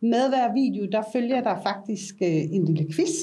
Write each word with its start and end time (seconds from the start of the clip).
Med 0.00 0.28
hver 0.28 0.54
video, 0.54 0.86
der 0.92 1.02
følger 1.12 1.40
der 1.42 1.62
faktisk 1.62 2.14
øh, 2.22 2.54
en 2.54 2.64
lille 2.64 2.92
quiz, 2.92 3.14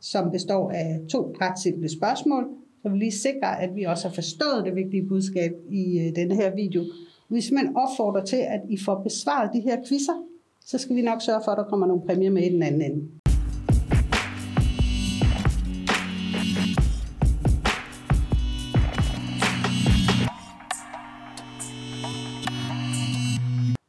som 0.00 0.30
består 0.30 0.70
af 0.70 1.00
to 1.10 1.34
ret 1.40 1.58
simple 1.58 1.88
spørgsmål, 1.88 2.48
så 2.82 2.88
vi 2.88 2.98
lige 2.98 3.12
sikrer, 3.12 3.48
at 3.48 3.76
vi 3.76 3.84
også 3.84 4.08
har 4.08 4.14
forstået 4.14 4.64
det 4.64 4.74
vigtige 4.74 5.08
budskab 5.08 5.52
i 5.70 5.98
øh, 5.98 6.16
denne 6.16 6.34
her 6.34 6.54
video. 6.54 6.82
Hvis 7.28 7.50
man 7.50 7.76
opfordrer 7.76 8.24
til, 8.24 8.36
at 8.36 8.60
I 8.68 8.78
får 8.78 9.02
besvaret 9.02 9.50
de 9.52 9.60
her 9.60 9.76
quizzer, 9.88 10.26
så 10.64 10.78
skal 10.78 10.96
vi 10.96 11.02
nok 11.02 11.22
sørge 11.22 11.40
for, 11.44 11.52
at 11.52 11.58
der 11.58 11.64
kommer 11.64 11.86
nogle 11.86 12.02
præmier 12.06 12.30
med 12.30 12.42
i 12.42 12.52
den 12.52 12.62
anden 12.62 12.82
ende. 12.82 13.21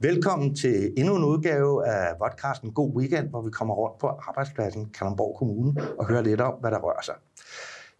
Velkommen 0.04 0.56
til 0.56 0.94
endnu 0.98 1.16
en 1.16 1.24
udgave 1.24 1.88
af 1.88 2.16
podcasten 2.18 2.74
God 2.74 2.96
Weekend, 2.96 3.30
hvor 3.30 3.42
vi 3.42 3.50
kommer 3.52 3.74
rundt 3.74 4.00
på 4.00 4.08
arbejdspladsen 4.08 4.90
Kalundborg 4.90 5.36
Kommune 5.38 5.76
og 6.00 6.08
hører 6.08 6.22
lidt 6.22 6.42
om, 6.42 6.54
hvad 6.60 6.72
der 6.72 6.80
rører 6.80 7.02
sig. 7.02 7.16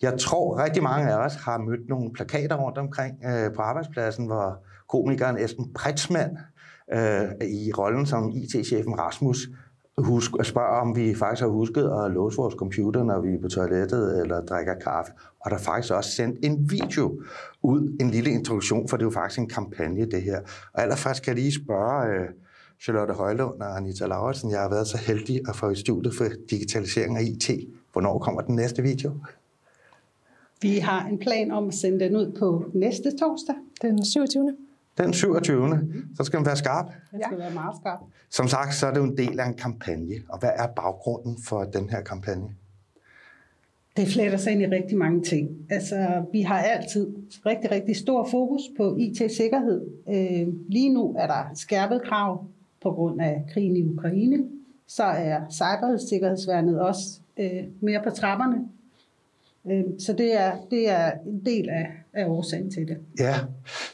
Jeg 0.02 0.20
tror, 0.20 0.64
rigtig 0.64 0.84
mange 0.84 1.12
af 1.12 1.26
os 1.26 1.36
har 1.36 1.58
mødt 1.58 1.90
nogle 1.90 2.14
plakater 2.14 2.56
rundt 2.56 2.78
omkring 2.78 3.26
øh, 3.26 3.54
på 3.54 3.62
arbejdspladsen, 3.62 4.26
hvor 4.26 4.64
komikeren 4.90 5.38
Esben 5.38 5.74
Pretzmann 5.74 6.38
øh, 6.94 7.48
i 7.48 7.72
rollen 7.78 8.06
som 8.06 8.32
IT-chefen 8.36 9.00
Rasmus 9.00 9.38
husk, 9.98 10.32
spørger, 10.44 10.82
om 10.82 10.96
vi 10.96 11.16
faktisk 11.16 11.42
har 11.42 11.50
husket 11.50 11.92
at 12.06 12.12
låse 12.12 12.38
vores 12.38 12.56
computer, 12.58 13.04
når 13.04 13.22
vi 13.22 13.34
er 13.34 13.42
på 13.42 13.48
toilettet 13.48 14.22
eller 14.22 14.46
drikker 14.46 14.74
kaffe. 14.74 15.12
Og 15.40 15.52
der 15.52 15.58
er 15.58 15.62
faktisk 15.62 15.94
også 15.94 16.12
sendt 16.12 16.46
en 16.46 16.70
video 16.70 17.22
ud, 17.64 17.98
en 18.00 18.10
lille 18.10 18.30
introduktion, 18.32 18.88
for 18.88 18.98
det 18.98 19.04
er 19.04 19.08
jo 19.08 19.12
faktisk 19.12 19.40
en 19.40 19.50
kampagne, 19.50 20.06
det 20.06 20.22
her. 20.22 20.40
Og 20.74 20.82
allerførst 20.82 21.24
kan 21.24 21.36
jeg 21.36 21.44
lige 21.44 21.64
spørge 21.64 22.20
øh, 22.20 22.30
Charlotte 22.82 23.14
Højlund 23.14 23.62
og 23.62 23.78
Anita 23.78 24.06
Lauritsen, 24.06 24.52
jeg 24.52 24.60
har 24.60 24.70
været 24.70 24.88
så 24.88 24.98
heldig 24.98 25.42
at 25.50 25.56
få 25.56 25.70
i 25.70 25.76
studiet 25.76 26.16
for 26.16 26.26
digitalisering 26.50 27.18
af 27.18 27.24
IT. 27.24 27.50
Hvornår 27.92 28.20
kommer 28.20 28.42
den 28.42 28.56
næste 28.56 28.82
video? 28.82 29.12
Vi 30.62 30.80
har 30.80 31.08
en 31.08 31.18
plan 31.18 31.52
om 31.52 31.68
at 31.68 31.74
sende 31.74 32.00
den 32.00 32.16
ud 32.16 32.32
på 32.40 32.66
næste 32.74 33.18
torsdag. 33.18 33.56
Den 33.82 34.06
27. 34.06 34.56
Den 34.98 35.14
27. 35.14 35.94
Så 36.18 36.24
skal 36.24 36.38
den 36.38 36.46
være 36.46 36.58
skarp. 36.58 36.86
Den 37.12 37.22
skal 37.24 37.38
være 37.38 37.54
meget 37.54 37.76
skarp. 37.82 38.00
Som 38.30 38.48
sagt, 38.48 38.74
så 38.74 38.88
er 38.88 38.92
det 38.92 39.00
jo 39.00 39.04
en 39.04 39.18
del 39.18 39.40
af 39.40 39.48
en 39.48 39.54
kampagne. 39.54 40.16
Og 40.30 40.40
hvad 40.40 40.50
er 40.56 40.68
baggrunden 40.68 41.38
for 41.48 41.64
den 41.64 41.90
her 41.90 42.02
kampagne? 42.02 42.50
Det 43.98 44.08
fletter 44.08 44.38
sig 44.38 44.52
ind 44.52 44.62
i 44.62 44.66
rigtig 44.66 44.98
mange 44.98 45.24
ting. 45.24 45.50
Altså, 45.70 46.26
vi 46.32 46.42
har 46.42 46.60
altid 46.60 47.08
rigtig, 47.46 47.72
rigtig 47.72 47.96
stor 47.96 48.28
fokus 48.32 48.62
på 48.78 48.98
IT-sikkerhed. 49.00 49.82
Øh, 50.10 50.48
lige 50.68 50.94
nu 50.94 51.16
er 51.20 51.28
der 51.28 51.44
skærpet 51.56 52.02
krav 52.04 52.46
på 52.82 52.92
grund 52.92 53.22
af 53.22 53.44
krigen 53.54 53.76
i 53.76 53.84
Ukraine. 53.84 54.44
Så 54.88 55.04
er 55.04 55.40
cybersikkerhedsværnet 55.52 56.82
også 56.82 57.20
øh, 57.38 57.64
mere 57.82 58.02
på 58.04 58.10
trapperne. 58.10 58.58
Øh, 59.72 59.84
så 60.00 60.14
det 60.14 60.40
er, 60.40 60.52
det 60.72 60.90
er 60.90 61.12
en 61.26 61.46
del 61.46 61.70
af, 61.70 61.88
af 62.14 62.26
årsagen 62.26 62.72
til 62.72 62.88
det. 62.88 62.98
Ja, 63.20 63.36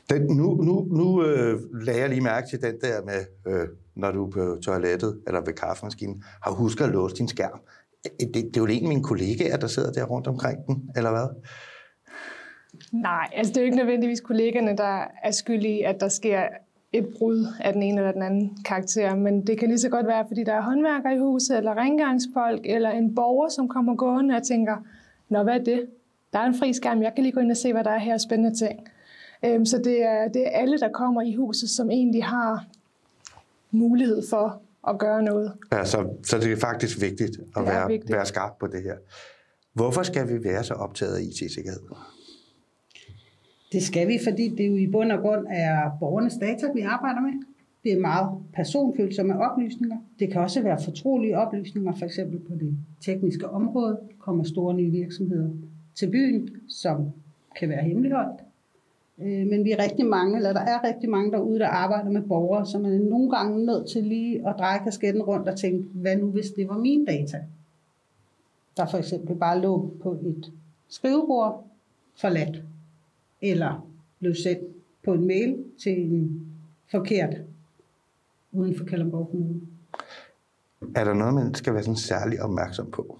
den, 0.09 0.37
nu, 0.37 0.55
nu, 0.55 0.87
nu 0.91 1.23
øh, 1.23 1.59
lagde 1.85 1.99
jeg 1.99 2.09
lige 2.09 2.21
mærke 2.21 2.47
til 2.47 2.61
den 2.61 2.75
der 2.81 3.01
med, 3.05 3.53
øh, 3.53 3.67
når 3.95 4.11
du 4.11 4.25
er 4.25 4.31
på 4.31 4.57
toilettet 4.61 5.21
eller 5.27 5.41
ved 5.45 5.53
kaffemaskinen, 5.53 6.23
har 6.43 6.51
husket 6.51 6.85
at 6.85 6.91
låse 6.91 7.15
din 7.15 7.27
skærm. 7.27 7.61
Det, 8.19 8.33
det 8.33 8.57
er 8.57 8.61
jo 8.61 8.65
en 8.65 8.83
af 8.83 8.89
mine 8.89 9.03
kollegaer, 9.03 9.57
der 9.57 9.67
sidder 9.67 9.91
der 9.91 10.03
rundt 10.03 10.27
omkring 10.27 10.65
den, 10.67 10.89
eller 10.95 11.11
hvad? 11.11 11.27
Nej, 12.91 13.27
altså 13.33 13.53
det 13.53 13.57
er 13.57 13.61
jo 13.61 13.65
ikke 13.65 13.77
nødvendigvis 13.77 14.21
kollegerne, 14.21 14.77
der 14.77 15.03
er 15.23 15.31
skyld 15.31 15.65
i, 15.65 15.81
at 15.81 15.99
der 15.99 16.07
sker 16.07 16.43
et 16.93 17.07
brud 17.17 17.47
af 17.59 17.73
den 17.73 17.83
ene 17.83 17.97
eller 17.97 18.11
den 18.11 18.21
anden 18.21 18.57
karakter, 18.65 19.15
men 19.15 19.47
det 19.47 19.59
kan 19.59 19.67
lige 19.67 19.79
så 19.79 19.89
godt 19.89 20.07
være, 20.07 20.25
fordi 20.27 20.43
der 20.43 20.53
er 20.53 20.61
håndværker 20.61 21.09
i 21.09 21.19
huset, 21.19 21.57
eller 21.57 21.77
rengøringsfolk, 21.77 22.61
eller 22.63 22.89
en 22.89 23.15
borger, 23.15 23.49
som 23.49 23.67
kommer 23.67 23.95
gående 23.95 24.35
og 24.35 24.43
tænker, 24.43 24.75
Nå, 25.29 25.43
hvad 25.43 25.53
er 25.53 25.63
det? 25.63 25.85
Der 26.33 26.39
er 26.39 26.45
en 26.45 26.55
fri 26.55 26.73
skærm, 26.73 27.01
jeg 27.01 27.11
kan 27.15 27.23
lige 27.23 27.33
gå 27.33 27.39
ind 27.39 27.51
og 27.51 27.57
se, 27.57 27.73
hvad 27.73 27.83
der 27.83 27.91
er 27.91 27.97
her 27.99 28.17
spændende 28.17 28.57
ting. 28.57 28.79
Øhm, 29.45 29.65
så 29.65 29.77
det 29.77 30.03
er, 30.03 30.27
det 30.27 30.47
er 30.47 30.49
alle, 30.49 30.79
der 30.79 30.89
kommer 30.91 31.21
i 31.21 31.33
huset, 31.33 31.69
som 31.69 31.91
egentlig 31.91 32.23
har 32.23 32.65
mulighed 33.71 34.23
for 34.29 34.61
at 34.87 34.99
gøre 34.99 35.23
noget. 35.23 35.53
Ja, 35.71 35.85
så, 35.85 36.09
så 36.23 36.37
det 36.37 36.51
er 36.51 36.57
faktisk 36.57 37.01
vigtigt 37.01 37.39
at 37.57 37.65
være, 37.65 37.87
vigtigt. 37.87 38.11
være 38.11 38.25
skarp 38.25 38.57
på 38.59 38.67
det 38.67 38.83
her. 38.83 38.95
Hvorfor 39.73 40.03
skal 40.03 40.27
vi 40.29 40.43
være 40.43 40.63
så 40.63 40.73
optaget 40.73 41.15
af 41.15 41.21
IT-sikkerhed? 41.21 41.81
Det 43.71 43.83
skal 43.83 44.07
vi, 44.07 44.19
fordi 44.23 44.49
det 44.57 44.67
jo 44.67 44.75
i 44.75 44.87
bund 44.91 45.11
og 45.11 45.19
grund 45.21 45.47
er 45.49 45.97
borgernes 45.99 46.33
data, 46.41 46.67
vi 46.75 46.81
arbejder 46.81 47.21
med. 47.21 47.33
Det 47.83 47.93
er 47.93 47.99
meget 47.99 48.29
personfølsomme 48.53 49.39
oplysninger. 49.39 49.97
Det 50.19 50.31
kan 50.31 50.41
også 50.41 50.61
være 50.63 50.83
fortrolige 50.83 51.37
oplysninger, 51.37 51.93
for 51.95 52.05
eksempel 52.05 52.39
på 52.39 52.53
det 52.53 52.77
tekniske 53.01 53.49
område 53.49 53.99
kommer 54.19 54.43
store 54.43 54.73
nye 54.73 54.91
virksomheder 54.91 55.49
til 55.95 56.11
byen, 56.11 56.49
som 56.69 57.11
kan 57.55 57.69
være 57.69 57.83
hemmeligholdt. 57.83 58.41
Øh, 59.21 59.47
men 59.47 59.65
vi 59.65 59.71
er 59.71 59.83
rigtig 59.83 60.05
mange, 60.05 60.37
eller 60.37 60.53
der 60.53 60.61
er 60.61 60.83
rigtig 60.83 61.09
mange 61.09 61.31
derude, 61.31 61.59
der 61.59 61.67
arbejder 61.67 62.11
med 62.11 62.21
borgere, 62.21 62.65
som 62.65 62.85
er 62.85 62.89
nogle 62.89 63.31
gange 63.31 63.65
nødt 63.65 63.89
til 63.89 64.03
lige 64.03 64.47
at 64.47 64.55
dreje 64.59 64.79
kasketten 64.83 65.23
rundt 65.23 65.49
og 65.49 65.57
tænke, 65.57 65.89
hvad 65.93 66.17
nu 66.17 66.31
hvis 66.31 66.51
det 66.51 66.67
var 66.67 66.77
mine 66.77 67.05
data? 67.05 67.43
Der 68.77 68.85
for 68.85 68.97
eksempel 68.97 69.35
bare 69.35 69.61
lå 69.61 69.93
på 70.01 70.11
et 70.11 70.51
skrivebord 70.89 71.67
forladt, 72.15 72.63
eller 73.41 73.89
blev 74.19 74.35
sendt 74.35 74.63
på 75.03 75.13
en 75.13 75.27
mail 75.27 75.63
til 75.83 76.13
en 76.13 76.47
forkert 76.91 77.35
uden 78.51 78.77
for 78.77 78.85
Kalundborg 78.85 79.29
Kommune. 79.29 79.61
Er 80.95 81.03
der 81.03 81.13
noget, 81.13 81.33
man 81.33 81.53
skal 81.53 81.73
være 81.73 81.83
sådan 81.83 81.95
særlig 81.95 82.41
opmærksom 82.41 82.91
på? 82.91 83.19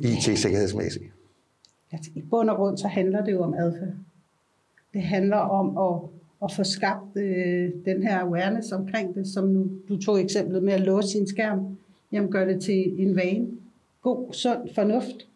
IT-sikkerhedsmæssigt? 0.00 1.04
Altså, 1.92 2.10
I 2.14 2.22
bund 2.22 2.50
og 2.50 2.56
grund 2.56 2.78
så 2.78 2.88
handler 2.88 3.24
det 3.24 3.32
jo 3.32 3.42
om 3.42 3.54
adfærd. 3.54 3.94
Det 4.94 5.02
handler 5.02 5.36
om 5.36 5.78
at, 5.78 6.00
at 6.44 6.52
få 6.56 6.64
skabt 6.64 7.16
øh, 7.16 7.70
den 7.84 8.02
her 8.02 8.18
awareness 8.18 8.72
omkring 8.72 9.14
det, 9.14 9.28
som 9.28 9.48
nu, 9.48 9.70
du 9.88 10.00
tog 10.00 10.20
eksemplet 10.20 10.62
med 10.62 10.72
at 10.72 10.80
låse 10.80 11.08
sin 11.08 11.28
skærm. 11.28 11.78
Jamen 12.12 12.30
gør 12.30 12.44
det 12.44 12.62
til 12.62 13.02
en 13.02 13.16
vane. 13.16 13.48
God, 14.02 14.32
sund 14.32 14.68
fornuft. 14.74 15.28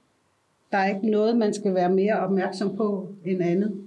Der 0.72 0.78
er 0.78 0.94
ikke 0.94 1.10
noget, 1.10 1.36
man 1.36 1.54
skal 1.54 1.74
være 1.74 1.90
mere 1.90 2.18
opmærksom 2.18 2.76
på 2.76 3.08
end 3.24 3.42
andet. 3.42 3.80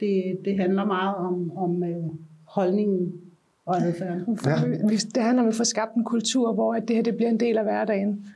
Det, 0.00 0.38
det 0.44 0.58
handler 0.58 0.84
meget 0.84 1.16
om, 1.16 1.58
om 1.58 1.82
øh, 1.82 2.04
holdningen 2.44 3.20
og 3.68 3.82
adfærden. 3.82 4.38
Ja. 4.44 4.96
Det 5.14 5.22
handler 5.22 5.42
om 5.42 5.48
at 5.48 5.54
få 5.54 5.64
skabt 5.64 5.94
en 5.94 6.04
kultur, 6.04 6.52
hvor 6.52 6.74
det 6.74 6.96
her 6.96 7.02
det 7.02 7.16
bliver 7.16 7.30
en 7.30 7.40
del 7.40 7.58
af 7.58 7.64
hverdagen. 7.64 8.26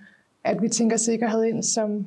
At 0.44 0.62
vi 0.62 0.68
tænker 0.68 0.96
sikkerhed 0.96 1.44
ind 1.44 1.62
som 1.62 2.06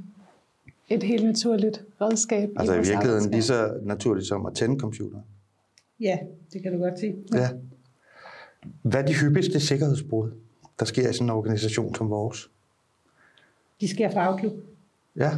et 0.89 1.03
helt 1.03 1.25
naturligt 1.25 1.83
redskab. 2.01 2.49
Altså 2.55 2.73
i, 2.73 2.77
i 2.77 2.79
virkeligheden 2.79 3.31
lige 3.31 3.41
så 3.41 3.79
naturligt 3.83 4.27
som 4.27 4.45
at 4.45 4.53
tænde 4.53 4.79
computer? 4.79 5.17
Ja, 5.99 6.17
det 6.53 6.63
kan 6.63 6.73
du 6.73 6.77
godt 6.79 6.99
sige. 6.99 7.15
Ja. 7.33 7.49
Hvad 8.81 9.01
er 9.01 9.05
de 9.05 9.13
hyppigste 9.13 9.59
sikkerhedsbrud, 9.59 10.31
der 10.79 10.85
sker 10.85 11.09
i 11.09 11.13
sådan 11.13 11.25
en 11.25 11.29
organisation 11.29 11.95
som 11.95 12.09
vores? 12.09 12.49
De 13.81 13.87
sker 13.87 14.11
fra 14.11 14.31
Outlook. 14.31 14.53
Ja. 15.15 15.31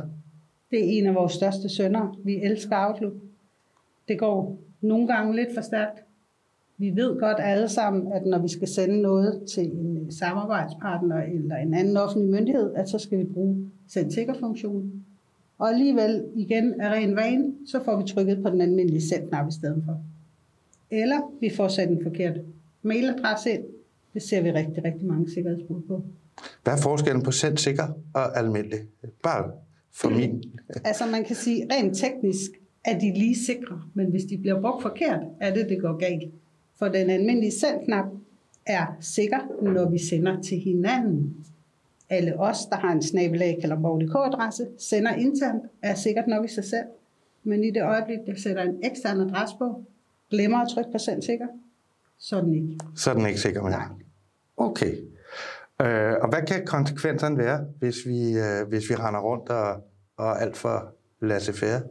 Det 0.72 0.80
er 0.80 0.84
en 0.84 1.06
af 1.06 1.16
vores 1.16 1.34
største 1.34 1.70
sønner. 1.70 2.20
Vi 2.24 2.36
elsker 2.44 2.88
Outlook. 2.88 3.14
Det 4.08 4.20
går 4.20 4.58
nogle 4.82 5.08
gange 5.08 5.36
lidt 5.36 5.50
for 5.56 5.62
stærkt. 5.62 6.04
Vi 6.80 6.92
ved 6.96 7.20
godt 7.20 7.38
alle 7.40 7.70
sammen, 7.70 8.12
at 8.14 8.26
når 8.26 8.42
vi 8.42 8.48
skal 8.48 8.68
sende 8.68 9.02
noget 9.02 9.44
til 9.54 9.64
en 9.64 10.12
samarbejdspartner 10.12 11.22
eller 11.22 11.56
en 11.56 11.74
anden 11.74 11.98
offentlig 11.98 12.30
myndighed, 12.30 12.74
at 12.76 12.90
så 12.90 13.00
skal 13.00 13.20
vi 13.20 13.24
bruge 13.24 13.72
send 13.88 14.12
sikker-funktionen. 14.12 15.06
Og 15.58 15.70
alligevel 15.70 16.26
igen 16.36 16.82
af 16.82 16.90
ren 16.90 17.16
vane, 17.16 17.54
så 17.68 17.84
får 17.84 18.02
vi 18.02 18.08
trykket 18.08 18.44
på 18.44 18.50
den 18.50 18.62
almindelige 18.62 19.02
send-knap 19.02 19.48
i 19.50 19.52
stedet 19.52 19.84
for. 19.86 20.02
Eller 20.92 21.34
vi 21.42 21.50
får 21.50 21.68
sat 21.68 21.90
en 21.90 22.04
forkert 22.04 22.34
mailadresse 22.82 23.52
ind. 23.52 23.64
Det 24.14 24.22
ser 24.22 24.42
vi 24.42 24.52
rigtig, 24.52 24.84
rigtig 24.84 25.08
mange 25.08 25.34
sikkerhedsbrud 25.34 25.82
på. 25.82 26.04
Hvad 26.64 26.74
er 26.74 26.78
forskellen 26.78 27.24
på 27.24 27.32
send 27.32 27.58
sikker 27.58 27.84
og 28.14 28.38
almindelig? 28.40 28.80
Bare 29.24 29.52
for 29.94 30.10
min. 30.10 30.44
altså 30.86 31.06
man 31.06 31.24
kan 31.24 31.36
sige, 31.36 31.68
rent 31.72 31.98
teknisk 31.98 32.52
er 32.86 33.00
de 33.00 33.14
lige 33.14 33.36
sikre, 33.46 33.82
men 33.94 34.10
hvis 34.12 34.24
de 34.24 34.38
bliver 34.38 34.62
brugt 34.62 34.82
forkert, 34.82 35.20
er 35.42 35.54
det, 35.54 35.70
det 35.70 35.82
går 35.82 35.98
galt. 35.98 36.34
For 36.80 36.88
den 36.88 37.10
almindelige 37.10 37.52
send-knap 37.52 38.06
er 38.66 38.86
sikker, 39.02 39.64
når 39.74 39.90
vi 39.90 39.98
sender 39.98 40.42
til 40.42 40.60
hinanden. 40.60 41.46
Alle 42.10 42.40
os, 42.40 42.58
der 42.70 42.76
har 42.76 42.92
en 42.92 43.02
snabelag 43.02 43.60
eller 43.64 43.76
adresse 44.26 44.68
sender 44.78 45.14
internt, 45.14 45.64
er 45.82 45.96
sikkert 45.96 46.28
nok 46.28 46.46
i 46.46 46.48
sig 46.48 46.64
selv. 46.64 46.86
Men 47.44 47.64
i 47.64 47.72
det 47.72 47.84
øjeblik, 47.84 48.18
jeg 48.28 48.38
sætter 48.38 48.64
en 48.64 48.80
ekstern 48.84 49.20
adresse 49.20 49.56
på, 49.58 49.84
glemmer 50.30 50.58
at 50.58 50.68
trykke 50.70 50.92
på 50.92 50.98
send 50.98 51.22
sikker, 51.22 51.48
så 52.18 52.38
er 52.38 52.42
den 52.42 52.56
ikke. 52.56 52.80
Så 52.96 53.10
er 53.10 53.14
den 53.14 53.26
ikke 53.26 53.40
sikker 53.40 53.62
mere? 53.62 53.72
Nej. 53.72 53.88
Okay. 54.58 54.94
Øh, 55.82 56.14
og 56.22 56.30
hvad 56.30 56.48
kan 56.48 56.66
konsekvenserne 56.66 57.38
være, 57.38 57.66
hvis 57.80 57.96
vi, 58.06 58.38
øh, 58.38 58.68
hvis 58.68 58.90
vi 58.90 58.96
render 58.96 59.20
rundt 59.20 59.50
og, 59.50 59.84
og 60.18 60.42
alt 60.42 60.58
for 60.58 60.94
laissez-faire? 61.22 61.82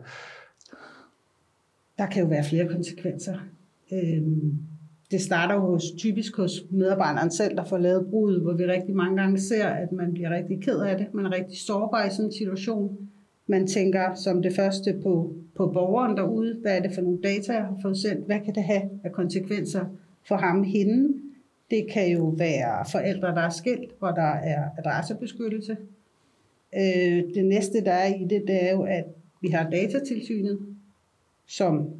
Der 1.98 2.06
kan 2.06 2.22
jo 2.22 2.28
være 2.28 2.44
flere 2.44 2.68
konsekvenser. 2.68 3.38
Øhm, 3.92 4.58
det 5.10 5.20
starter 5.20 5.58
hos, 5.58 5.84
typisk 5.98 6.36
hos 6.36 6.64
medarbejderen 6.70 7.30
selv, 7.30 7.56
der 7.56 7.64
får 7.64 7.78
lavet 7.78 8.06
brud, 8.10 8.40
hvor 8.40 8.52
vi 8.52 8.66
rigtig 8.66 8.96
mange 8.96 9.16
gange 9.16 9.40
ser, 9.40 9.66
at 9.66 9.92
man 9.92 10.12
bliver 10.12 10.30
rigtig 10.30 10.62
ked 10.62 10.80
af 10.80 10.96
det. 10.98 11.14
Man 11.14 11.26
er 11.26 11.32
rigtig 11.32 11.58
sårbar 11.58 12.06
i 12.06 12.10
sådan 12.10 12.24
en 12.24 12.32
situation. 12.32 12.98
Man 13.46 13.66
tænker 13.66 14.14
som 14.14 14.42
det 14.42 14.56
første 14.56 15.00
på, 15.02 15.34
på 15.54 15.66
borgeren 15.66 16.16
derude, 16.16 16.58
hvad 16.62 16.76
er 16.76 16.82
det 16.82 16.94
for 16.94 17.02
nogle 17.02 17.18
data, 17.22 17.52
jeg 17.52 17.62
har 17.62 17.78
fået 17.82 17.96
sendt, 17.96 18.26
hvad 18.26 18.40
kan 18.44 18.54
det 18.54 18.62
have 18.62 18.82
af 19.04 19.12
konsekvenser 19.12 19.84
for 20.28 20.36
ham, 20.36 20.62
hende. 20.62 21.14
Det 21.70 21.86
kan 21.92 22.12
jo 22.12 22.24
være 22.24 22.84
forældre, 22.92 23.28
der 23.28 23.40
er 23.40 23.50
skilt, 23.50 23.98
hvor 23.98 24.10
der 24.10 24.32
er 24.32 24.64
adressebeskyttelse. 24.78 25.76
Øh, 26.76 27.22
det 27.34 27.44
næste, 27.44 27.84
der 27.84 27.92
er 27.92 28.14
i 28.14 28.24
det, 28.24 28.42
det 28.46 28.64
er 28.64 28.72
jo, 28.72 28.82
at 28.82 29.04
vi 29.42 29.48
har 29.48 29.70
datatilsynet, 29.70 30.58
som 31.46 31.90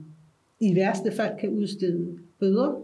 i 0.61 0.77
værste 0.77 1.13
fald 1.13 1.39
kan 1.41 1.49
udstede 1.49 2.19
bøder. 2.41 2.83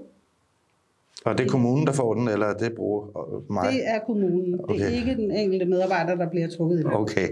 Og 1.24 1.38
det 1.38 1.46
er 1.46 1.50
kommunen, 1.50 1.86
der 1.86 1.92
får 1.92 2.14
den, 2.14 2.28
eller 2.28 2.52
det 2.52 2.72
bruger 2.74 3.06
mig? 3.52 3.72
Det 3.72 3.88
er 3.88 3.98
kommunen. 4.06 4.60
Okay. 4.64 4.74
Det 4.74 4.84
er 4.84 4.88
ikke 4.88 5.14
den 5.14 5.30
enkelte 5.30 5.66
medarbejder, 5.66 6.14
der 6.14 6.28
bliver 6.30 6.48
trukket 6.48 6.80
i 6.80 6.84
Okay. 6.84 7.28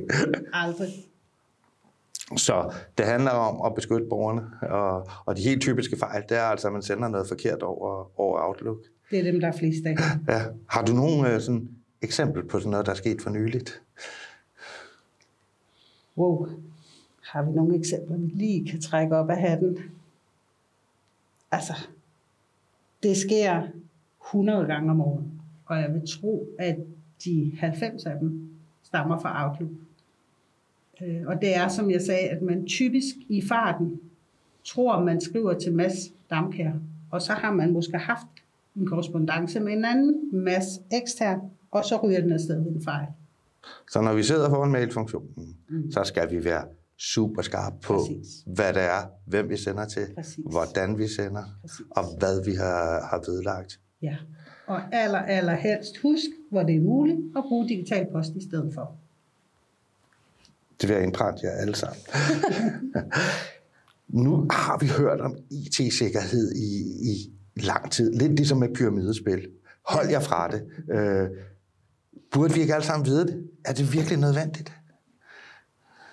Aldrig. 0.53 0.89
Så 2.37 2.73
det 2.99 3.07
handler 3.07 3.31
om 3.31 3.67
at 3.67 3.75
beskytte 3.75 4.07
borgerne, 4.11 4.43
og, 4.63 5.09
og 5.25 5.37
de 5.37 5.43
helt 5.43 5.61
typiske 5.61 5.97
fejl, 5.97 6.23
det 6.29 6.37
er 6.37 6.43
altså, 6.43 6.67
at 6.67 6.73
man 6.73 6.83
sender 6.83 7.09
noget 7.09 7.29
forkert 7.29 7.63
over, 7.63 8.21
over 8.21 8.49
Outlook. 8.49 8.79
Det 9.11 9.19
er 9.19 9.23
dem, 9.23 9.41
der 9.41 9.49
er 9.49 9.53
flest 9.53 9.87
af. 9.87 9.97
Ja. 10.29 10.43
Har 10.69 10.85
du 10.85 10.93
nogen 10.93 11.35
uh, 11.35 11.41
sådan, 11.41 11.69
eksempel 12.03 12.45
på 12.45 12.59
sådan 12.59 12.71
noget, 12.71 12.87
der 12.87 12.93
er 12.93 12.97
sket 12.97 13.23
for 13.23 13.31
nyligt? 13.31 13.83
Wow. 16.17 16.49
Har 17.23 17.43
vi 17.43 17.53
nogle 17.53 17.77
eksempler, 17.79 18.17
vi 18.17 18.27
lige 18.27 18.71
kan 18.71 18.81
trække 18.81 19.17
op 19.17 19.31
af 19.31 19.37
hatten? 19.37 19.79
Altså, 21.51 21.73
det 23.03 23.17
sker 23.17 23.63
100 24.27 24.67
gange 24.67 24.91
om 24.91 25.01
året, 25.01 25.25
og 25.67 25.77
jeg 25.77 25.95
vil 25.95 26.03
tro, 26.09 26.49
at 26.59 26.77
de 27.25 27.53
90 27.59 28.05
af 28.05 28.19
dem 28.21 28.51
stammer 28.83 29.19
fra 29.19 29.49
Outlook. 29.49 29.71
Øh, 31.03 31.23
og 31.27 31.41
det 31.41 31.57
er, 31.57 31.69
som 31.69 31.91
jeg 31.91 32.01
sagde, 32.01 32.29
at 32.29 32.43
man 32.43 32.67
typisk 32.67 33.15
i 33.29 33.43
farten 33.43 34.01
tror, 34.65 35.05
man 35.05 35.21
skriver 35.21 35.55
til 35.55 35.73
Mads 35.73 36.13
Damkær, 36.31 36.73
og 37.11 37.23
så 37.23 37.33
har 37.33 37.53
man 37.53 37.73
måske 37.73 37.99
haft 37.99 38.27
en 38.77 38.87
korrespondence 38.87 39.61
med 39.61 39.73
en 39.73 39.85
anden 39.85 40.31
Mads 40.33 40.81
ekstern, 40.93 41.41
og 41.71 41.85
så 41.85 42.01
ryger 42.05 42.21
den 42.21 42.33
afsted 42.33 42.63
ved 42.63 42.73
en 42.73 42.83
fejl. 42.85 43.07
Så 43.91 44.01
når 44.01 44.15
vi 44.15 44.23
sidder 44.23 44.51
foran 44.51 44.71
mailfunktionen, 44.71 45.57
mm. 45.69 45.91
så 45.91 46.05
skal 46.05 46.31
vi 46.31 46.45
være 46.45 46.65
super 47.01 47.43
skarp 47.43 47.73
på, 47.83 47.99
Præcis. 47.99 48.27
hvad 48.47 48.73
det 48.73 48.83
er, 48.83 49.03
hvem 49.27 49.49
vi 49.49 49.57
sender 49.57 49.85
til, 49.85 50.07
Præcis. 50.15 50.45
hvordan 50.51 50.99
vi 50.99 51.09
sender, 51.09 51.45
Præcis. 51.61 51.87
og 51.91 52.05
hvad 52.19 52.45
vi 52.45 52.55
har, 52.55 53.07
har 53.11 53.31
vedlagt. 53.31 53.81
Ja, 54.03 54.17
og 54.67 54.95
aller, 54.95 55.19
aller 55.19 55.55
helst 55.55 55.97
husk, 56.03 56.27
hvor 56.51 56.63
det 56.63 56.77
er 56.77 56.81
muligt, 56.81 57.19
at 57.37 57.45
bruge 57.49 57.69
digital 57.69 58.07
post 58.13 58.31
i 58.37 58.49
stedet 58.49 58.75
for. 58.75 58.97
Det 60.81 60.89
vil 60.89 60.95
jeg 60.95 61.05
indprænte 61.05 61.47
jer 61.47 61.53
alle 61.53 61.75
sammen. 61.75 62.03
nu 64.25 64.47
har 64.51 64.79
vi 64.79 64.87
hørt 64.87 65.21
om 65.21 65.37
IT-sikkerhed 65.51 66.53
i, 66.55 66.83
i 67.11 67.33
lang 67.61 67.91
tid. 67.91 68.13
Lidt 68.13 68.33
ligesom 68.37 68.59
med 68.59 68.75
pyramidespil. 68.75 69.49
Hold 69.87 70.09
jer 70.09 70.21
fra 70.21 70.49
det. 70.49 70.63
Øh, 70.91 71.29
burde 72.31 72.55
vi 72.55 72.61
ikke 72.61 72.75
alle 72.75 72.87
sammen 72.87 73.07
vide 73.07 73.27
det? 73.27 73.49
Er 73.65 73.73
det 73.73 73.93
virkelig 73.93 74.19
nødvendigt? 74.19 74.73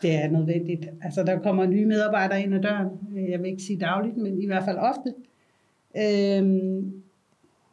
Det 0.02 0.16
er 0.16 0.30
nødvendigt. 0.30 0.90
Altså, 1.02 1.24
der 1.24 1.40
kommer 1.40 1.66
nye 1.66 1.86
medarbejdere 1.86 2.42
ind 2.42 2.56
ad 2.56 2.62
døren. 2.62 2.90
Jeg 3.30 3.40
vil 3.40 3.50
ikke 3.50 3.64
sige 3.64 3.80
dagligt, 3.80 4.18
men 4.18 4.42
i 4.42 4.46
hvert 4.46 4.64
fald 4.64 4.78
ofte. 4.78 5.14
Øhm, 5.96 6.94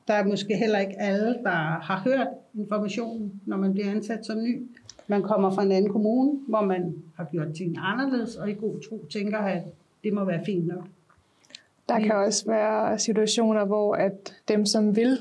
der 0.08 0.14
er 0.14 0.24
måske 0.24 0.56
heller 0.56 0.78
ikke 0.78 1.00
alle, 1.00 1.26
der 1.42 1.50
har 1.80 2.02
hørt 2.04 2.28
informationen, 2.54 3.40
når 3.46 3.56
man 3.56 3.72
bliver 3.72 3.90
ansat 3.90 4.26
som 4.26 4.42
ny. 4.42 4.62
Man 5.06 5.22
kommer 5.22 5.50
fra 5.50 5.62
en 5.62 5.72
anden 5.72 5.92
kommune, 5.92 6.40
hvor 6.48 6.60
man 6.64 6.94
har 7.16 7.24
gjort 7.24 7.54
ting 7.56 7.76
anderledes, 7.78 8.36
og 8.36 8.50
i 8.50 8.54
god 8.54 8.80
tro 8.88 9.04
tænker, 9.12 9.38
at 9.38 9.62
det 10.04 10.12
må 10.12 10.24
være 10.24 10.44
fint 10.46 10.66
nok. 10.66 10.84
Der 11.88 12.00
kan 12.00 12.12
også 12.12 12.46
være 12.46 12.98
situationer, 12.98 13.64
hvor 13.64 13.94
at 13.94 14.34
dem, 14.48 14.66
som 14.66 14.96
vil 14.96 15.18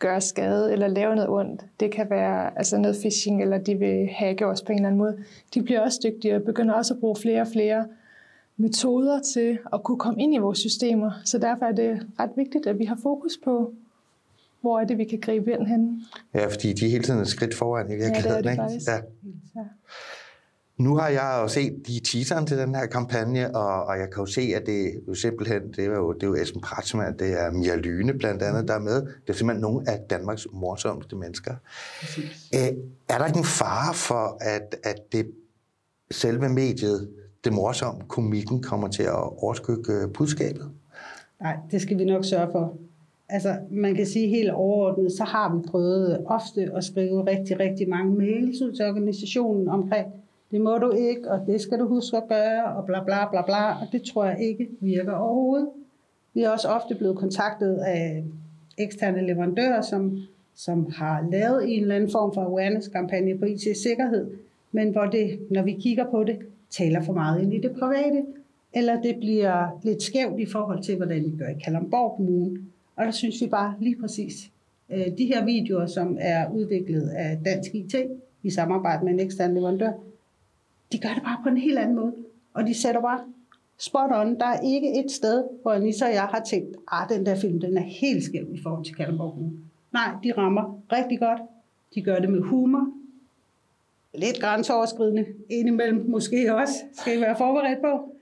gøre 0.00 0.20
skade 0.20 0.72
eller 0.72 0.88
lave 0.88 1.14
noget 1.14 1.30
ondt, 1.30 1.64
det 1.80 1.92
kan 1.92 2.10
være 2.10 2.58
altså 2.58 2.78
noget 2.78 2.96
phishing, 3.00 3.42
eller 3.42 3.58
de 3.58 3.74
vil 3.74 4.08
hacke 4.08 4.46
os 4.46 4.62
på 4.62 4.72
en 4.72 4.78
eller 4.78 4.88
anden 4.88 4.98
måde, 4.98 5.18
de 5.54 5.62
bliver 5.62 5.80
også 5.80 6.00
dygtigere 6.04 6.36
og 6.36 6.42
begynder 6.42 6.74
også 6.74 6.94
at 6.94 7.00
bruge 7.00 7.16
flere 7.16 7.40
og 7.40 7.48
flere 7.52 7.86
metoder 8.56 9.20
til 9.34 9.58
at 9.72 9.82
kunne 9.82 9.98
komme 9.98 10.22
ind 10.22 10.34
i 10.34 10.38
vores 10.38 10.58
systemer. 10.58 11.10
Så 11.24 11.38
derfor 11.38 11.66
er 11.66 11.72
det 11.72 12.06
ret 12.20 12.30
vigtigt, 12.36 12.66
at 12.66 12.78
vi 12.78 12.84
har 12.84 12.98
fokus 13.02 13.38
på, 13.44 13.72
hvor 14.60 14.80
er 14.80 14.84
det, 14.84 14.98
vi 14.98 15.04
kan 15.04 15.20
gribe 15.20 15.52
ind 15.52 15.66
hen. 15.66 16.02
Ja, 16.34 16.46
fordi 16.46 16.72
de 16.72 16.86
er 16.86 16.90
hele 16.90 17.04
tiden 17.04 17.20
et 17.20 17.28
skridt 17.28 17.54
foran 17.54 17.86
i 17.86 17.94
virkeligheden. 17.94 18.26
Ja, 18.26 18.36
det 18.36 18.46
er 18.46 18.50
det 18.50 18.56
faktisk. 18.56 18.88
Ja. 18.88 18.96
ja. 19.60 19.66
Nu 20.80 20.96
har 20.96 21.08
jeg 21.08 21.40
jo 21.42 21.48
set 21.48 21.86
de 21.86 22.00
teaseren 22.00 22.46
til 22.46 22.58
den 22.58 22.74
her 22.74 22.86
kampagne, 22.86 23.56
og, 23.56 23.84
og 23.84 23.98
jeg 23.98 24.10
kan 24.10 24.20
jo 24.22 24.26
se, 24.26 24.40
at 24.40 24.66
det 24.66 25.00
jo 25.08 25.14
simpelthen, 25.14 25.62
det 25.76 25.84
er 25.84 25.96
jo, 25.96 26.12
det 26.12 26.22
er 26.22 26.26
jo 26.26 26.34
Esben 26.34 26.60
Pratsman, 26.60 27.18
det 27.18 27.40
er 27.40 27.50
Mia 27.50 27.76
Lyne 27.76 28.14
blandt 28.14 28.42
andet, 28.42 28.68
der 28.68 28.74
er 28.74 28.78
med. 28.78 29.02
Det 29.02 29.28
er 29.28 29.32
simpelthen 29.32 29.60
nogle 29.60 29.90
af 29.90 30.00
Danmarks 30.10 30.46
morsomste 30.52 31.16
mennesker. 31.16 31.54
Æ, 32.52 32.58
er 33.08 33.18
der 33.18 33.26
ikke 33.26 33.38
en 33.38 33.44
fare 33.44 33.94
for, 33.94 34.38
at, 34.40 34.76
at 34.82 35.12
det 35.12 35.30
selve 36.10 36.48
mediet, 36.48 37.08
det 37.44 37.52
morsomme, 37.52 38.00
komikken, 38.08 38.62
kommer 38.62 38.88
til 38.88 39.02
at 39.02 39.42
overskygge 39.42 40.08
budskabet? 40.14 40.70
Nej, 41.40 41.56
det 41.70 41.82
skal 41.82 41.98
vi 41.98 42.04
nok 42.04 42.24
sørge 42.24 42.52
for. 42.52 42.76
Altså, 43.28 43.56
man 43.70 43.94
kan 43.94 44.06
sige 44.06 44.28
helt 44.28 44.50
overordnet, 44.50 45.12
så 45.12 45.24
har 45.24 45.56
vi 45.56 45.62
prøvet 45.68 46.24
ofte 46.26 46.70
at 46.76 46.84
skrive 46.84 47.26
rigtig, 47.26 47.60
rigtig 47.60 47.88
mange 47.88 48.14
mails 48.14 48.62
ud 48.62 48.72
til 48.72 48.84
organisationen 48.84 49.68
omkring, 49.68 50.06
det 50.50 50.60
må 50.60 50.78
du 50.78 50.90
ikke, 50.90 51.30
og 51.30 51.46
det 51.46 51.60
skal 51.60 51.78
du 51.78 51.88
huske 51.88 52.16
at 52.16 52.28
gøre, 52.28 52.64
og 52.64 52.86
bla 52.86 53.04
bla 53.04 53.30
bla 53.30 53.42
bla, 53.42 53.70
og 53.70 53.86
det 53.92 54.02
tror 54.02 54.24
jeg 54.24 54.40
ikke 54.40 54.68
virker 54.80 55.12
overhovedet. 55.12 55.68
Vi 56.34 56.42
er 56.42 56.50
også 56.50 56.68
ofte 56.68 56.94
blevet 56.94 57.16
kontaktet 57.16 57.76
af 57.76 58.24
eksterne 58.78 59.26
leverandører, 59.26 59.82
som, 59.82 60.18
som 60.54 60.92
har 60.92 61.28
lavet 61.30 61.76
en 61.76 61.82
eller 61.82 61.94
anden 61.94 62.10
form 62.10 62.34
for 62.34 62.40
awareness-kampagne 62.40 63.38
på 63.38 63.44
IT-sikkerhed, 63.44 64.30
men 64.72 64.92
hvor 64.92 65.04
det, 65.04 65.38
når 65.50 65.62
vi 65.62 65.72
kigger 65.72 66.10
på 66.10 66.24
det, 66.24 66.38
taler 66.70 67.02
for 67.02 67.12
meget 67.12 67.42
ind 67.42 67.54
i 67.54 67.58
det 67.58 67.72
private, 67.78 68.24
eller 68.74 69.02
det 69.02 69.16
bliver 69.16 69.80
lidt 69.82 70.02
skævt 70.02 70.40
i 70.40 70.46
forhold 70.46 70.82
til, 70.82 70.96
hvordan 70.96 71.24
vi 71.24 71.36
gør 71.38 71.48
i 71.48 71.58
Kalamborg 71.64 72.16
Kommune. 72.16 72.58
Og 72.96 73.04
der 73.04 73.10
synes 73.10 73.42
vi 73.42 73.46
bare 73.46 73.74
lige 73.80 73.96
præcis, 74.00 74.50
øh, 74.90 75.06
de 75.18 75.26
her 75.26 75.44
videoer, 75.44 75.86
som 75.86 76.16
er 76.20 76.50
udviklet 76.50 77.08
af 77.08 77.38
Dansk 77.44 77.74
IT 77.74 77.94
i 78.42 78.50
samarbejde 78.50 79.04
med 79.04 79.12
en 79.12 79.20
ekstern 79.20 79.54
leverandør, 79.54 79.92
de 80.92 80.98
gør 80.98 81.14
det 81.14 81.22
bare 81.22 81.40
på 81.42 81.48
en 81.48 81.56
helt 81.56 81.78
anden 81.78 81.96
måde. 81.96 82.14
Og 82.54 82.66
de 82.66 82.74
sætter 82.74 83.00
bare 83.00 83.20
spot 83.78 84.10
on. 84.12 84.38
Der 84.38 84.46
er 84.46 84.60
ikke 84.60 85.04
et 85.04 85.10
sted, 85.10 85.44
hvor 85.62 85.72
Anissa 85.72 86.06
og 86.06 86.12
jeg 86.12 86.22
har 86.22 86.42
tænkt, 86.50 86.76
at 86.92 87.08
den 87.08 87.26
der 87.26 87.36
film 87.36 87.60
den 87.60 87.76
er 87.76 87.82
helt 87.82 88.24
skæv 88.24 88.46
i 88.54 88.62
forhold 88.62 88.84
til 88.84 88.94
Kalundborg 88.94 89.32
Kommune. 89.32 89.58
Nej, 89.92 90.14
de 90.24 90.32
rammer 90.32 90.82
rigtig 90.92 91.18
godt. 91.18 91.40
De 91.94 92.02
gør 92.02 92.18
det 92.18 92.30
med 92.30 92.40
humor. 92.40 92.92
Lidt 94.14 94.40
grænseoverskridende 94.40 95.26
indimellem 95.48 96.04
måske 96.08 96.54
også, 96.54 96.74
skal 96.92 97.18
I 97.18 97.20
være 97.20 97.36
forberedt 97.36 97.80
på. 97.80 98.14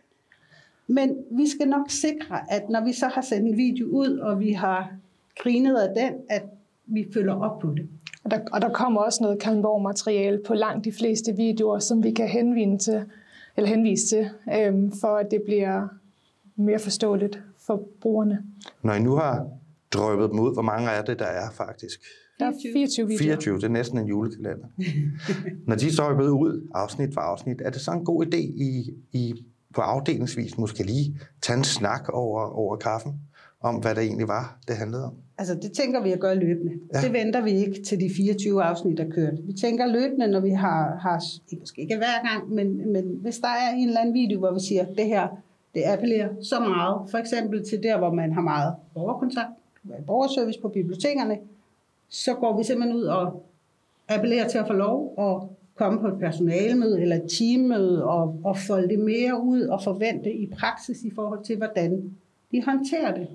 Men 0.86 1.16
vi 1.30 1.48
skal 1.48 1.68
nok 1.68 1.90
sikre, 1.90 2.52
at 2.52 2.68
når 2.68 2.84
vi 2.84 2.92
så 2.92 3.06
har 3.06 3.20
sendt 3.20 3.48
en 3.48 3.56
video 3.56 3.86
ud, 3.86 4.18
og 4.18 4.40
vi 4.40 4.52
har 4.52 4.92
grinet 5.36 5.76
af 5.76 5.94
den, 5.94 6.12
at 6.28 6.42
vi 6.88 7.06
følger 7.14 7.34
op 7.34 7.58
på 7.58 7.70
det. 7.70 7.88
Og 8.24 8.30
der, 8.30 8.40
og 8.52 8.60
der 8.60 8.68
kommer 8.68 9.00
også 9.00 9.22
noget 9.22 9.38
Kalmborg-materiale 9.38 10.40
på 10.46 10.54
langt 10.54 10.84
de 10.84 10.92
fleste 10.92 11.32
videoer, 11.36 11.78
som 11.78 12.02
vi 12.02 12.10
kan 12.10 12.28
henvise 12.28 12.78
til, 12.78 13.04
eller 13.56 13.68
henvise 13.68 14.06
til, 14.06 14.30
øhm, 14.54 14.92
for 15.00 15.16
at 15.16 15.30
det 15.30 15.42
bliver 15.42 15.88
mere 16.56 16.78
forståeligt 16.78 17.40
for 17.66 17.82
brugerne. 18.00 18.42
Når 18.82 18.94
I 18.94 19.02
nu 19.02 19.14
har 19.14 19.48
drøbet 19.92 20.30
dem 20.30 20.40
ud, 20.40 20.52
hvor 20.52 20.62
mange 20.62 20.88
er 20.88 21.02
det, 21.02 21.18
der 21.18 21.24
er 21.24 21.50
faktisk? 21.50 22.00
Der 22.38 22.46
er 22.46 22.52
24 22.72 23.06
videoer. 23.06 23.22
24, 23.22 23.56
det 23.56 23.64
er 23.64 23.68
næsten 23.68 23.98
en 23.98 24.06
julekalender. 24.06 24.66
Når 25.66 25.76
de 25.76 25.92
så 25.92 26.02
er 26.02 26.08
drøbet 26.08 26.28
ud, 26.28 26.68
afsnit 26.74 27.14
for 27.14 27.20
afsnit, 27.20 27.60
er 27.64 27.70
det 27.70 27.80
så 27.80 27.90
en 27.90 28.04
god 28.04 28.26
idé 28.26 28.38
i, 28.38 28.94
i 29.12 29.34
på 29.74 29.80
afdelingsvis 29.80 30.58
måske 30.58 30.82
lige 30.82 31.20
tage 31.42 31.56
en 31.56 31.64
snak 31.64 32.08
over, 32.08 32.40
over 32.40 32.76
kaffen, 32.76 33.20
om 33.60 33.74
hvad 33.76 33.94
det 33.94 34.02
egentlig 34.02 34.28
var, 34.28 34.58
det 34.68 34.76
handlede 34.76 35.04
om? 35.04 35.12
Altså, 35.38 35.54
det 35.54 35.72
tænker 35.72 36.02
vi 36.02 36.12
at 36.12 36.20
gøre 36.20 36.34
løbende. 36.34 36.72
Ja. 36.94 37.00
Det 37.00 37.12
venter 37.12 37.40
vi 37.40 37.50
ikke 37.50 37.82
til 37.82 38.00
de 38.00 38.10
24 38.16 38.62
afsnit, 38.62 38.98
der 38.98 39.10
kørt. 39.10 39.34
Vi 39.46 39.52
tænker 39.52 39.86
løbende, 39.86 40.26
når 40.26 40.40
vi 40.40 40.50
har, 40.50 40.98
har 41.02 41.22
måske 41.60 41.82
ikke 41.82 41.96
hver 41.96 42.28
gang, 42.28 42.50
men, 42.54 42.92
men 42.92 43.18
hvis 43.22 43.38
der 43.38 43.48
er 43.48 43.70
en 43.74 43.88
eller 43.88 44.00
anden 44.00 44.14
video, 44.14 44.38
hvor 44.38 44.52
vi 44.54 44.60
siger, 44.60 44.84
det 44.84 45.06
her, 45.06 45.28
det 45.74 45.82
appellerer 45.86 46.28
så 46.42 46.60
meget, 46.60 47.10
for 47.10 47.18
eksempel 47.18 47.68
til 47.68 47.82
der, 47.82 47.98
hvor 47.98 48.12
man 48.12 48.32
har 48.32 48.40
meget 48.40 48.74
borgerkontakt, 48.94 49.50
borgerservice 50.06 50.60
på 50.60 50.68
bibliotekerne, 50.68 51.38
så 52.08 52.34
går 52.34 52.58
vi 52.58 52.64
simpelthen 52.64 52.96
ud 52.96 53.02
og 53.02 53.42
appellerer 54.08 54.48
til 54.48 54.58
at 54.58 54.66
få 54.66 54.72
lov 54.72 55.14
at 55.18 55.48
komme 55.74 56.00
på 56.00 56.06
et 56.06 56.18
personalmøde 56.20 57.02
eller 57.02 57.16
et 57.16 57.30
teammøde 57.38 58.04
og, 58.04 58.40
og 58.44 58.56
folde 58.58 58.88
det 58.88 58.98
mere 58.98 59.42
ud 59.42 59.60
og 59.60 59.82
forvente 59.82 60.32
i 60.32 60.50
praksis 60.60 61.02
i 61.02 61.10
forhold 61.14 61.44
til, 61.44 61.56
hvordan 61.56 62.16
de 62.52 62.64
håndterer 62.64 63.14
det 63.14 63.28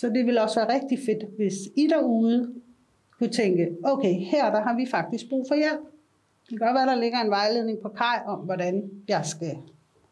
så 0.00 0.08
det 0.08 0.26
vil 0.26 0.38
også 0.38 0.60
være 0.60 0.74
rigtig 0.74 0.98
fedt, 1.06 1.24
hvis 1.36 1.54
I 1.76 1.86
derude 1.86 2.54
kunne 3.18 3.30
tænke, 3.30 3.68
okay, 3.84 4.14
her 4.14 4.50
der 4.50 4.60
har 4.60 4.76
vi 4.76 4.86
faktisk 4.90 5.28
brug 5.28 5.44
for 5.48 5.54
hjælp. 5.54 5.80
Det 6.42 6.58
kan 6.58 6.66
godt 6.66 6.74
være, 6.74 6.86
der 6.86 7.00
ligger 7.00 7.20
en 7.20 7.30
vejledning 7.30 7.78
på 7.82 7.88
Kaj 7.88 8.22
om, 8.26 8.38
hvordan 8.38 8.90
jeg 9.08 9.22
skal 9.24 9.56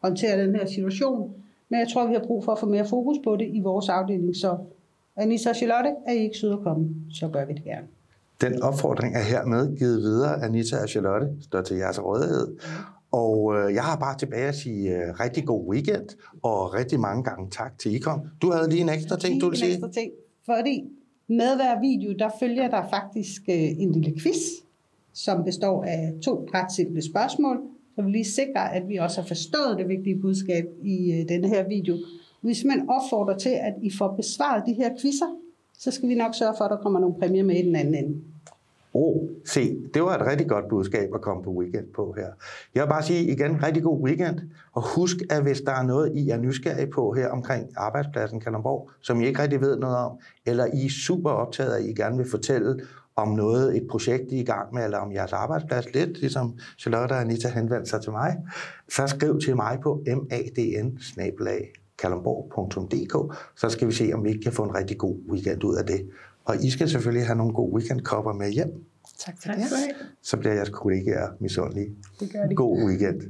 håndtere 0.01 0.43
den 0.43 0.55
her 0.55 0.65
situation. 0.65 1.33
Men 1.69 1.79
jeg 1.79 1.87
tror, 1.87 2.07
vi 2.07 2.13
har 2.13 2.23
brug 2.27 2.43
for 2.43 2.51
at 2.51 2.59
få 2.59 2.65
mere 2.65 2.85
fokus 2.87 3.17
på 3.23 3.35
det 3.35 3.47
i 3.53 3.59
vores 3.59 3.89
afdeling. 3.89 4.35
Så 4.35 4.57
Anissa 5.15 5.49
og 5.49 5.55
Charlotte, 5.55 5.89
er 6.07 6.11
I 6.11 6.17
ikke 6.17 6.37
søde 6.37 6.53
at 6.53 6.59
komme, 6.59 6.89
så 7.13 7.27
gør 7.27 7.45
vi 7.45 7.53
det 7.53 7.63
gerne. 7.63 7.87
Den 8.41 8.61
opfordring 8.61 9.15
er 9.15 9.23
hermed 9.23 9.77
givet 9.77 10.01
videre. 10.01 10.43
Anita 10.43 10.75
og 10.81 10.89
Charlotte 10.89 11.27
står 11.41 11.61
til 11.61 11.77
jeres 11.77 12.03
rådighed. 12.03 12.57
Og 13.11 13.55
øh, 13.55 13.73
jeg 13.73 13.83
har 13.83 13.95
bare 13.95 14.17
tilbage 14.17 14.47
at 14.47 14.55
sige 14.55 14.97
øh, 14.97 15.19
rigtig 15.19 15.45
god 15.45 15.69
weekend, 15.69 16.09
og 16.43 16.73
rigtig 16.73 16.99
mange 16.99 17.23
gange 17.23 17.49
tak 17.51 17.79
til 17.79 17.95
I 17.95 17.99
kom. 17.99 18.21
Du 18.41 18.51
havde 18.51 18.69
lige 18.69 18.81
en 18.81 18.89
ekstra 18.89 19.17
ting, 19.19 19.33
Lige 19.33 19.41
du 19.41 19.49
ville 19.49 19.65
en 19.65 19.71
sige? 19.71 19.73
ekstra 19.73 20.01
ting, 20.01 20.11
fordi 20.45 20.83
med 21.27 21.55
hver 21.55 21.81
video, 21.81 22.15
der 22.19 22.29
følger 22.39 22.69
der 22.69 22.83
faktisk 22.89 23.41
øh, 23.49 23.55
en 23.55 23.91
lille 23.91 24.13
quiz, 24.21 24.37
som 25.13 25.43
består 25.43 25.83
af 25.83 26.13
to 26.23 26.49
ret 26.53 26.71
simple 26.71 27.01
spørgsmål, 27.01 27.57
så 27.95 28.01
vi 28.01 28.11
lige 28.11 28.25
sikrer, 28.25 28.61
at 28.61 28.89
vi 28.89 28.95
også 28.95 29.21
har 29.21 29.27
forstået 29.27 29.77
det 29.77 29.87
vigtige 29.87 30.21
budskab 30.21 30.65
i 30.83 31.11
øh, 31.11 31.29
denne 31.29 31.47
her 31.47 31.67
video. 31.67 31.97
Vi 32.41 32.53
simpelthen 32.53 32.89
opfordrer 32.89 33.37
til, 33.37 33.49
at 33.49 33.73
I 33.81 33.91
får 33.97 34.15
besvaret 34.15 34.63
de 34.65 34.73
her 34.73 34.89
quizzer, 35.01 35.35
så 35.77 35.91
skal 35.91 36.09
vi 36.09 36.15
nok 36.15 36.35
sørge 36.35 36.53
for, 36.57 36.65
at 36.65 36.71
der 36.71 36.77
kommer 36.77 36.99
nogle 36.99 37.15
præmier 37.19 37.43
med 37.43 37.55
i 37.55 37.61
den 37.61 37.75
anden 37.75 37.95
ende 37.95 38.21
ro. 38.97 39.29
se, 39.45 39.77
det 39.93 40.01
var 40.01 40.17
et 40.17 40.27
rigtig 40.27 40.47
godt 40.47 40.65
budskab 40.69 41.09
at 41.15 41.21
komme 41.21 41.43
på 41.43 41.49
weekend 41.49 41.85
på 41.95 42.13
her. 42.17 42.27
Jeg 42.75 42.83
vil 42.83 42.89
bare 42.89 43.03
sige 43.03 43.31
igen, 43.31 43.63
rigtig 43.63 43.83
god 43.83 44.03
weekend. 44.03 44.39
Og 44.73 44.95
husk, 44.95 45.17
at 45.29 45.41
hvis 45.41 45.61
der 45.61 45.71
er 45.71 45.83
noget, 45.83 46.11
I 46.15 46.29
er 46.29 46.37
nysgerrige 46.37 46.91
på 46.91 47.13
her 47.13 47.29
omkring 47.29 47.69
arbejdspladsen 47.75 48.39
Kalundborg, 48.39 48.89
som 49.01 49.21
I 49.21 49.25
ikke 49.27 49.41
rigtig 49.41 49.61
ved 49.61 49.77
noget 49.77 49.97
om, 49.97 50.11
eller 50.45 50.65
I 50.65 50.85
er 50.85 50.89
super 50.89 51.29
optaget 51.29 51.71
af, 51.71 51.79
at 51.79 51.85
I 51.85 51.93
gerne 51.93 52.17
vil 52.17 52.29
fortælle 52.29 52.79
om 53.15 53.27
noget, 53.27 53.77
et 53.77 53.87
projekt, 53.89 54.31
I 54.31 54.35
er 54.35 54.41
i 54.41 54.43
gang 54.43 54.73
med, 54.73 54.83
eller 54.83 54.97
om 54.97 55.11
jeres 55.11 55.33
arbejdsplads, 55.33 55.93
lidt 55.93 56.19
ligesom 56.19 56.57
Charlotte 56.79 57.13
og 57.13 57.21
Anita 57.21 57.49
henvendte 57.49 57.89
sig 57.89 58.01
til 58.01 58.11
mig, 58.11 58.37
så 58.89 59.07
skriv 59.07 59.39
til 59.39 59.55
mig 59.55 59.79
på 59.83 60.03
madn 60.05 60.99
kalundborg.dk, 61.97 63.35
så 63.55 63.69
skal 63.69 63.87
vi 63.87 63.93
se, 63.93 64.11
om 64.13 64.23
vi 64.23 64.29
ikke 64.29 64.41
kan 64.41 64.51
få 64.51 64.63
en 64.63 64.75
rigtig 64.75 64.97
god 64.97 65.15
weekend 65.29 65.63
ud 65.63 65.75
af 65.75 65.85
det. 65.85 66.09
Og 66.47 66.63
I 66.63 66.69
skal 66.69 66.89
selvfølgelig 66.89 67.25
have 67.25 67.37
nogle 67.37 67.53
gode 67.53 67.73
weekendkopper 67.75 68.33
med 68.33 68.51
hjem, 68.51 68.71
Tak 69.25 69.35
for 69.41 69.49
det. 69.49 69.57
det. 69.59 69.95
så 70.21 70.37
bliver 70.37 70.53
jeres 70.53 70.69
kollegaer 70.69 71.27
misundelige. 71.41 71.95
Det 72.19 72.31
gør 72.31 72.45
de. 72.47 72.55
God 72.55 72.83
weekend. 72.87 73.21